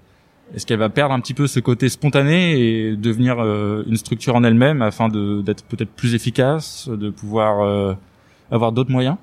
Est-ce 0.53 0.65
qu'elle 0.65 0.79
va 0.79 0.89
perdre 0.89 1.13
un 1.13 1.19
petit 1.19 1.33
peu 1.33 1.47
ce 1.47 1.59
côté 1.59 1.89
spontané 1.89 2.59
et 2.59 2.95
devenir 2.95 3.37
euh, 3.39 3.83
une 3.87 3.95
structure 3.97 4.35
en 4.35 4.43
elle-même 4.43 4.81
afin 4.81 5.07
de- 5.09 5.41
d'être 5.41 5.63
peut-être 5.63 5.89
plus 5.91 6.13
efficace, 6.13 6.89
de 6.89 7.09
pouvoir 7.09 7.61
euh, 7.61 7.93
avoir 8.51 8.71
d'autres 8.73 8.91
moyens? 8.91 9.15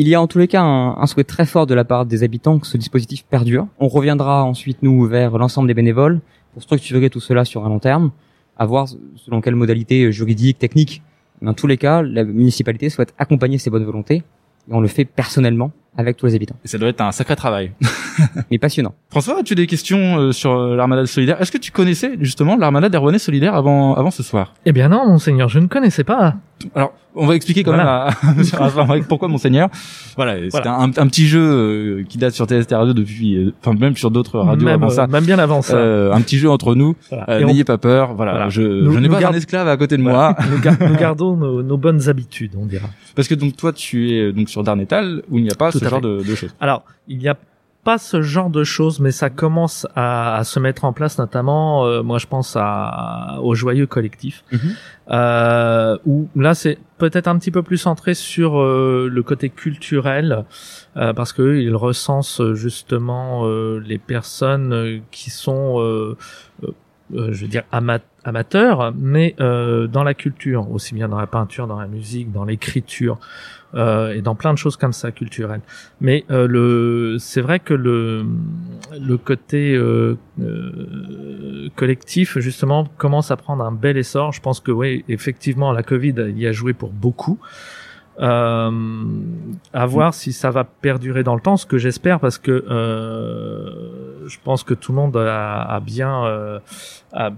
Il 0.00 0.06
y 0.06 0.14
a 0.14 0.20
en 0.20 0.26
tous 0.28 0.38
les 0.38 0.46
cas 0.46 0.62
un, 0.62 0.96
un 0.98 1.06
souhait 1.06 1.24
très 1.24 1.46
fort 1.46 1.66
de 1.66 1.74
la 1.74 1.84
part 1.84 2.04
des 2.06 2.22
habitants 2.22 2.58
que 2.60 2.66
ce 2.66 2.76
dispositif 2.76 3.24
perdure. 3.24 3.66
On 3.80 3.88
reviendra 3.88 4.44
ensuite 4.44 4.78
nous 4.82 5.04
vers 5.06 5.38
l'ensemble 5.38 5.66
des 5.68 5.74
bénévoles 5.74 6.20
pour 6.58 6.64
structurer 6.64 7.08
tout 7.08 7.20
cela 7.20 7.44
sur 7.44 7.64
un 7.64 7.68
long 7.68 7.78
terme, 7.78 8.10
à 8.56 8.66
voir 8.66 8.88
selon 9.14 9.40
quelle 9.40 9.54
modalité 9.54 10.10
juridique, 10.10 10.58
technique. 10.58 11.02
Dans 11.40 11.54
tous 11.54 11.68
les 11.68 11.76
cas, 11.76 12.02
la 12.02 12.24
municipalité 12.24 12.90
souhaite 12.90 13.14
accompagner 13.16 13.58
ses 13.58 13.70
bonnes 13.70 13.84
volontés 13.84 14.16
et 14.16 14.72
on 14.72 14.80
le 14.80 14.88
fait 14.88 15.04
personnellement 15.04 15.70
avec 15.98 16.16
tous 16.16 16.24
les 16.26 16.34
habitants. 16.34 16.54
Et 16.64 16.68
ça 16.68 16.78
doit 16.78 16.88
être 16.88 17.00
un 17.02 17.12
sacré 17.12 17.36
travail. 17.36 17.72
Mais 18.50 18.58
passionnant. 18.58 18.94
François, 19.10 19.40
as-tu 19.40 19.54
des 19.54 19.66
questions 19.66 20.18
euh, 20.18 20.32
sur 20.32 20.52
euh, 20.52 20.76
l'armada 20.76 21.04
solidaire? 21.06 21.40
Est-ce 21.40 21.52
que 21.52 21.58
tu 21.58 21.70
connaissais 21.72 22.12
justement 22.20 22.56
l'armada 22.56 22.88
des 22.88 22.96
Rouennais 22.98 23.18
solidaires 23.18 23.54
avant, 23.54 23.94
avant 23.94 24.10
ce 24.10 24.22
soir? 24.22 24.54
Eh 24.64 24.72
bien 24.72 24.88
non, 24.88 25.06
monseigneur, 25.06 25.48
je 25.48 25.58
ne 25.58 25.66
connaissais 25.66 26.04
pas. 26.04 26.34
Alors, 26.74 26.92
on 27.14 27.26
va 27.26 27.36
expliquer 27.36 27.62
quand 27.62 27.72
Voilà. 27.72 28.10
même 28.22 28.30
à, 28.30 28.34
Monsieur 28.38 28.56
Rasselin 28.58 29.00
pourquoi 29.08 29.28
Monseigneur. 29.28 29.68
Voilà, 30.16 30.34
c'était 30.36 30.48
Voilà. 30.50 30.74
un, 30.78 30.84
un 30.86 31.06
petit 31.06 31.26
jeu 31.28 31.40
euh, 31.40 32.04
qui 32.08 32.18
date 32.18 32.32
sur 32.34 32.46
TST 32.46 32.72
Radio 32.72 32.92
depuis, 32.94 33.36
euh, 33.36 33.52
enfin 33.64 33.78
même 33.78 33.96
sur 33.96 34.10
d'autres 34.10 34.38
radios 34.40 34.64
même, 34.64 34.74
avant 34.82 34.90
ça. 34.90 35.06
même 35.06 35.24
bien 35.24 35.38
avant 35.38 35.62
ça. 35.62 35.76
Euh, 35.76 36.12
un 36.12 36.20
petit 36.20 36.38
jeu 36.38 36.50
entre 36.50 36.74
nous. 36.74 36.96
Voilà. 37.10 37.24
Euh, 37.30 37.38
Et 37.40 37.44
on- 37.44 37.46
N'ayez 37.48 37.64
pas 37.64 37.78
peur. 37.78 38.14
Voilà, 38.14 38.32
Voilà. 38.32 38.48
je, 38.48 38.62
Nous- 38.62 38.92
je 38.92 38.98
n'ai 38.98 39.08
pas 39.08 39.20
garde- 39.20 39.34
un 39.34 39.38
esclave 39.38 39.68
à 39.68 39.76
côté 39.76 39.96
de 39.96 40.02
voilà. 40.02 40.36
moi. 40.38 40.46
nous, 40.50 40.58
gar- 40.60 40.76
nous 40.90 40.96
gardons 40.96 41.36
nos, 41.36 41.62
nos 41.62 41.76
bonnes 41.76 42.08
habitudes, 42.08 42.52
on 42.60 42.66
dira. 42.66 42.88
Parce 43.14 43.28
que 43.28 43.34
donc 43.36 43.56
toi, 43.56 43.72
tu 43.72 44.10
es 44.12 44.32
donc 44.32 44.48
sur 44.48 44.62
Darnétal 44.64 45.22
où 45.30 45.38
il 45.38 45.44
n'y 45.44 45.50
a 45.50 45.54
pas 45.54 45.70
Tout 45.70 45.78
ce 45.78 45.84
à 45.88 45.90
genre 45.90 46.00
fait. 46.00 46.06
de, 46.08 46.22
de 46.22 46.34
choses. 46.34 46.54
Alors, 46.60 46.84
il 47.08 47.18
n'y 47.18 47.28
a 47.28 47.36
pas 47.84 47.96
ce 47.96 48.20
genre 48.20 48.50
de 48.50 48.64
choses, 48.64 49.00
mais 49.00 49.12
ça 49.12 49.30
commence 49.30 49.86
à, 49.96 50.36
à 50.36 50.44
se 50.44 50.60
mettre 50.60 50.84
en 50.84 50.92
place, 50.92 51.16
notamment, 51.18 51.86
euh, 51.86 52.02
moi 52.02 52.18
je 52.18 52.26
pense 52.26 52.54
à, 52.58 53.38
au 53.40 53.54
joyeux 53.54 53.86
collectif, 53.86 54.44
Mhm. 54.52 54.58
euh, 55.10 55.96
où 56.04 56.28
là 56.36 56.54
c'est 56.54 56.78
peut-être 56.98 57.28
un 57.28 57.38
petit 57.38 57.50
peu 57.52 57.62
plus 57.62 57.78
centré 57.78 58.12
sur 58.12 58.60
euh, 58.60 59.08
le 59.10 59.22
côté 59.22 59.48
culturel, 59.48 60.44
euh, 60.98 61.14
parce 61.14 61.32
que 61.32 61.56
ils 61.56 61.74
recensent 61.74 62.40
euh, 62.42 62.54
justement 62.54 63.46
euh, 63.46 63.80
les 63.86 63.98
personnes 63.98 64.72
euh, 64.74 64.98
qui 65.10 65.30
sont, 65.30 65.78
euh, 67.14 67.32
je 67.32 67.42
veux 67.42 67.48
dire, 67.48 67.64
ama- 67.72 68.00
amateurs, 68.24 68.92
mais 68.96 69.34
euh, 69.40 69.86
dans 69.86 70.04
la 70.04 70.14
culture, 70.14 70.70
aussi 70.70 70.94
bien 70.94 71.08
dans 71.08 71.18
la 71.18 71.26
peinture, 71.26 71.66
dans 71.66 71.80
la 71.80 71.86
musique, 71.86 72.30
dans 72.32 72.44
l'écriture. 72.44 73.18
euh, 73.74 74.14
et 74.14 74.22
dans 74.22 74.34
plein 74.34 74.54
de 74.54 74.58
choses 74.58 74.76
comme 74.78 74.94
ça 74.94 75.12
culturelles. 75.12 75.60
Mais 76.00 76.24
euh, 76.30 76.46
le, 76.46 77.18
c'est 77.18 77.42
vrai 77.42 77.58
que 77.60 77.74
le 77.74 78.24
le 78.98 79.18
côté 79.18 79.74
euh, 79.76 80.16
collectif 81.76 82.38
justement 82.38 82.88
commence 82.96 83.30
à 83.30 83.36
prendre 83.36 83.64
un 83.64 83.72
bel 83.72 83.96
essor. 83.96 84.32
Je 84.32 84.40
pense 84.40 84.60
que 84.60 84.70
oui, 84.70 85.04
effectivement, 85.08 85.72
la 85.72 85.82
Covid 85.82 86.14
y 86.34 86.46
a 86.46 86.52
joué 86.52 86.72
pour 86.72 86.90
beaucoup. 86.90 87.38
Euh, 88.20 88.70
à 89.72 89.86
voir 89.86 90.12
si 90.12 90.32
ça 90.32 90.50
va 90.50 90.64
perdurer 90.64 91.22
dans 91.22 91.34
le 91.34 91.40
temps, 91.40 91.56
ce 91.56 91.66
que 91.66 91.78
j'espère, 91.78 92.18
parce 92.18 92.38
que 92.38 92.50
euh, 92.50 94.26
je 94.26 94.38
pense 94.42 94.64
que 94.64 94.74
tout 94.74 94.92
le 94.92 94.96
monde 94.96 95.16
a, 95.16 95.80
bien 95.84 96.24
euh, 96.24 96.58
a, 97.12 97.30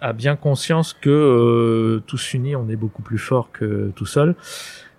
a 0.00 0.12
bien 0.12 0.36
conscience 0.36 0.94
que 0.94 2.02
tous 2.06 2.34
unis, 2.34 2.56
on 2.56 2.68
est 2.68 2.76
beaucoup 2.76 3.02
plus 3.02 3.18
fort 3.18 3.50
que 3.52 3.92
tout 3.94 4.06
seul. 4.06 4.34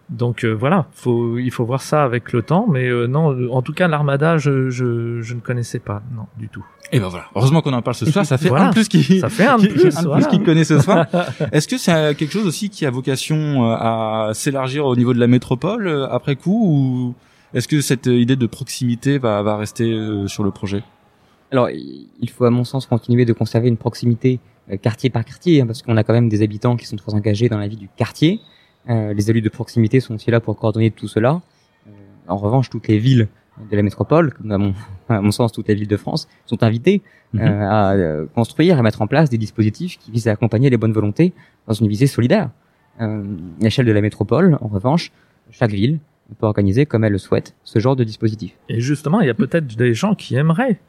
Donc 0.10 0.46
euh, 0.46 0.52
voilà, 0.54 0.88
faut, 0.94 1.38
il 1.38 1.52
faut 1.52 1.66
voir 1.66 1.82
ça 1.82 2.04
avec 2.04 2.32
le 2.32 2.42
temps, 2.42 2.66
mais 2.70 2.88
euh, 2.88 3.08
non, 3.08 3.52
en 3.52 3.62
tout 3.62 3.74
cas 3.74 3.88
l'armada, 3.90 4.38
je, 4.38 4.70
je, 4.70 5.22
je 5.22 5.34
ne 5.34 5.42
connaissais 5.42 5.80
pas, 5.80 6.02
non 6.16 6.24
du 6.38 6.48
tout. 6.48 6.66
Et 6.94 7.02
ben 7.02 7.10
voilà, 7.10 7.26
heureusement 7.36 7.62
qu'on 7.62 7.74
en 7.74 7.82
parle 7.82 7.96
ce 7.96 8.06
soir, 8.06 8.26
ça 8.26 8.38
fait 8.38 8.48
Voilà. 8.48 8.70
un 8.70 8.72
plus 8.72 8.88
qui 8.88 9.20
Ça 9.20 9.28
fait 9.28 9.46
un 9.46 9.58
qui- 9.58 9.68
plus, 9.68 9.98
un 9.98 10.02
voilà. 10.04 10.26
plus 10.26 10.38
qui 10.38 10.44
connaît 10.44 10.64
ce 10.64 10.80
soir. 10.80 11.06
Est-ce 11.52 11.68
que 11.68 11.78
c'est 11.78 11.92
euh, 11.94 12.14
quelque 12.14 12.32
chose 12.32 12.48
aussi 12.48 12.70
qui 12.70 12.86
a 12.86 12.90
vocation 12.92 13.36
euh, 13.70 13.76
à 13.78 14.30
s'élargir 14.34 14.86
au 14.86 14.96
niveau 14.96 15.14
de 15.14 15.20
la 15.20 15.28
métropole 15.28 15.88
euh, 15.88 16.08
après 16.10 16.38
coup 16.38 16.64
ou 16.66 17.16
est-ce 17.54 17.68
que 17.68 17.82
cette 17.82 18.08
euh, 18.08 18.18
idée 18.18 18.38
de 18.38 18.46
proximité 18.48 19.18
va, 19.18 19.42
va 19.42 19.58
rester 19.58 19.92
euh, 19.92 20.28
sur 20.28 20.46
le 20.46 20.52
projet? 20.52 20.84
Alors, 21.52 21.70
il 21.70 22.30
faut 22.30 22.46
à 22.46 22.50
mon 22.50 22.64
sens 22.64 22.86
continuer 22.86 23.26
de 23.26 23.34
conserver 23.34 23.68
une 23.68 23.78
proximité 23.78 24.40
euh, 24.72 24.78
quartier 24.78 25.10
par 25.10 25.26
quartier, 25.26 25.60
hein, 25.62 25.66
parce 25.66 25.82
qu'on 25.82 25.98
a 25.98 26.04
quand 26.06 26.14
même 26.14 26.30
des 26.30 26.42
habitants 26.42 26.78
qui 26.78 26.86
sont 26.86 26.96
très 26.96 27.14
engagés 27.14 27.50
dans 27.50 27.58
la 27.58 27.68
vie 27.68 27.76
du 27.78 27.90
quartier. 27.98 28.40
Euh, 28.89 29.13
les 29.13 29.29
élus 29.29 29.41
de 29.41 29.50
proximité 29.50 30.00
sont 30.00 30.15
aussi 30.15 30.32
là 30.32 30.39
pour 30.39 30.58
coordonner 30.58 30.91
tout 30.91 31.08
cela. 31.08 31.41
Euh, 31.88 31.91
en 32.27 32.38
revanche, 32.38 32.70
toutes 32.70 32.88
les 32.88 33.00
villes 33.00 33.27
de 33.72 33.75
la 33.75 33.82
métropole, 33.82 34.34
comme 34.34 34.51
à 34.51 34.58
mon, 34.58 34.74
à 35.10 35.22
mon 35.22 35.32
sens 35.32 35.51
toutes 35.51 35.67
les 35.67 35.75
villes 35.75 35.88
de 35.88 35.98
France, 35.98 36.27
sont 36.46 36.63
invitées 36.63 37.01
Mhm. 37.34 37.41
euh, 37.41 37.70
à 37.70 38.25
construire, 38.36 38.79
à 38.79 38.82
mettre 38.84 39.01
en 39.01 39.08
place 39.08 39.29
des 39.29 39.38
dispositifs 39.38 39.98
qui 40.00 40.12
visent 40.12 40.29
à 40.29 40.32
accompagner 40.32 40.70
les 40.70 40.77
bonnes 40.77 40.94
volontés 40.94 41.34
dans 41.67 41.74
une 41.74 41.89
visée 41.89 42.08
solidaire. 42.08 42.50
Euh, 43.01 43.22
à 43.60 43.63
l'échelle 43.63 43.86
de 43.86 43.91
la 43.91 44.00
métropole, 44.00 44.58
en 44.62 44.67
revanche, 44.67 45.12
chaque 45.51 45.72
ville 45.72 46.00
peut 46.39 46.46
organiser 46.46 46.86
comme 46.86 47.03
elle 47.03 47.12
le 47.12 47.17
souhaite 47.17 47.53
ce 47.65 47.79
genre 47.79 47.98
de 47.98 48.06
dispositif. 48.06 48.53
Et 48.70 48.79
justement, 48.79 49.20
il 49.20 49.27
y 49.27 49.29
a 49.29 49.34
peut-être 49.34 49.75
des 49.75 49.94
gens 49.94 50.15
qui 50.15 50.36
aimeraient 50.36 50.79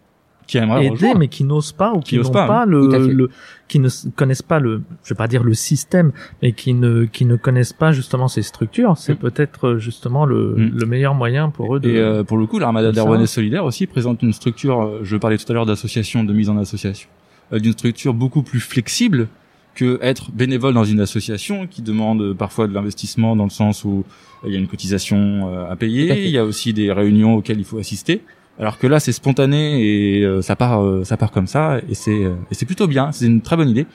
Qui 0.49 0.59
aimerait 0.59 0.87
aider, 0.87 0.95
rejoindre 0.95 1.19
mais 1.21 1.29
qui 1.29 1.45
n'osent 1.45 1.73
pas 1.73 1.93
ou 1.93 2.01
Qui 2.01 2.17
qui, 2.17 2.19
n'ont 2.19 2.31
pas, 2.31 2.47
pas, 2.49 2.63
hein. 2.63 2.67
Le, 2.67 3.29
qui 3.69 3.79
ne 3.79 3.89
connaissent 4.17 4.43
pas 4.43 4.59
le, 4.59 4.81
je 5.05 5.13
vais 5.13 5.19
pas 5.19 5.29
dire 5.29 5.45
le 5.45 5.53
système, 5.55 6.11
mais 6.43 6.53
qui 6.53 6.73
ne, 6.73 7.05
qui 7.05 7.27
ne 7.27 7.37
connaissent 7.37 7.75
pas 7.75 7.93
justement 7.93 8.29
ces 8.29 8.41
structures. 8.43 8.97
C'est 8.97 9.13
Mm. 9.13 9.17
peut-être 9.17 9.69
euh, 9.69 9.79
justement 9.79 10.25
le, 10.25 10.55
Mm. 10.57 10.71
le 10.75 10.87
meilleur 10.87 11.15
moyen 11.15 11.51
pour 11.51 11.77
eux 11.77 11.81
de. 11.81 11.91
Et 11.91 11.99
euh, 11.99 12.25
pour 12.25 12.39
le 12.39 12.47
coup, 12.47 12.59
l'Armada 12.59 12.89
ça. 12.89 12.93
d'Arwanais 12.95 13.27
Solidaire 13.27 13.65
aussi 13.67 13.87
présente 13.87 14.23
une 14.23 14.33
structure, 14.33 14.81
euh, 14.81 15.01
je 15.03 15.17
parlais 15.19 15.37
tout 15.37 15.45
à 15.51 15.55
l'heure 15.55 15.67
d'association, 15.67 16.25
de 16.25 16.33
mise 16.33 16.49
en 16.49 16.57
association, 16.57 17.09
euh, 17.53 17.59
d'une 17.59 17.73
structure 17.73 18.15
beaucoup 18.15 18.43
plus 18.43 18.61
flexible 18.61 19.29
que 19.75 19.99
être 20.03 20.31
bénévole 20.33 20.73
dans 20.73 20.85
une 20.85 21.01
association 21.01 21.67
qui 21.67 21.83
demande 21.83 22.33
parfois 22.33 22.67
de 22.67 22.73
l'investissement 22.75 23.37
dans 23.37 23.45
le 23.45 23.51
sens 23.51 23.85
où 23.85 24.05
il 24.47 24.53
y 24.53 24.57
a 24.57 24.59
une 24.59 24.67
cotisation 24.67 25.67
à 25.71 25.77
payer, 25.77 26.25
il 26.25 26.31
y 26.31 26.39
a 26.39 26.45
aussi 26.45 26.73
des 26.73 26.91
réunions 26.91 27.35
auxquelles 27.37 27.59
il 27.61 27.65
faut 27.65 27.79
assister. 27.79 28.23
Alors 28.61 28.79
que 28.79 28.87
là, 28.89 28.99
c'est 28.99 29.13
spontané 29.13 29.83
et 30.19 30.25
euh, 30.25 30.43
ça 30.43 30.57
part, 30.57 30.83
euh, 30.83 31.05
ça 31.05 31.17
part 31.17 31.31
comme 31.31 31.47
ça 31.47 31.79
et 31.89 31.95
c'est 31.95 32.25
euh, 32.25 32.35
et 32.51 32.55
c'est 32.55 32.67
plutôt 32.67 32.87
bien. 32.89 33.13
C'est 33.13 33.27
une 33.27 33.41
très 33.41 33.57
bonne 33.57 33.69
idée 33.69 33.87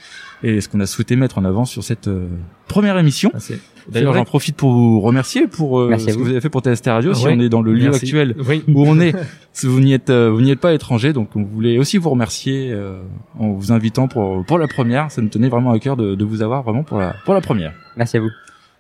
et 0.42 0.62
ce 0.62 0.70
qu'on 0.70 0.80
a 0.80 0.86
souhaité 0.86 1.16
mettre 1.18 1.38
en 1.38 1.44
avant 1.46 1.66
sur 1.66 1.84
cette 1.84 2.08
euh, 2.08 2.28
première 2.68 2.98
émission. 2.98 3.30
Ah, 3.34 3.40
c'est- 3.40 3.60
D'ailleurs, 3.90 4.14
j'en 4.14 4.24
profite 4.24 4.56
pour 4.56 4.72
vous 4.72 5.02
remercier 5.02 5.46
pour 5.48 5.82
euh, 5.82 5.90
Merci 5.90 6.12
ce 6.12 6.16
que 6.18 6.20
vous. 6.24 6.30
avez 6.30 6.40
fait 6.40 6.50
pour 6.50 6.62
TST 6.62 6.88
Radio. 6.88 7.14
Si 7.14 7.26
Ouais. 7.26 7.34
on 7.36 7.40
est 7.42 7.50
dans 7.50 7.62
le 7.62 7.74
lieu 7.74 7.84
Merci. 7.90 8.06
actuel 8.06 8.34
Oui. 8.48 8.64
où 8.70 8.86
on 8.88 8.98
est, 9.02 9.14
si 9.52 9.66
vous 9.68 9.82
n'y 9.82 9.92
êtes, 9.94 10.10
euh, 10.10 10.30
vous 10.32 10.40
n'y 10.40 10.52
êtes 10.52 10.62
pas 10.62 10.74
étranger, 10.74 11.12
donc 11.12 11.36
on 11.36 11.44
voulait 11.44 11.78
aussi 11.78 11.98
vous 11.98 12.10
remercier 12.10 12.70
euh, 12.72 13.02
en 13.38 13.50
vous 13.52 13.74
invitant 13.74 14.08
pour 14.08 14.46
pour 14.46 14.58
la 14.58 14.68
première. 14.70 15.12
Ça 15.12 15.22
nous 15.22 15.28
tenait 15.28 15.50
vraiment 15.50 15.72
à 15.72 15.80
cœur 15.80 15.98
de, 15.98 16.16
de 16.16 16.24
vous 16.24 16.42
avoir 16.42 16.64
vraiment 16.64 16.84
pour 16.84 16.98
la 16.98 17.14
pour 17.26 17.34
la 17.34 17.42
première. 17.42 17.74
Merci 17.98 18.16
à 18.16 18.22
vous. 18.22 18.30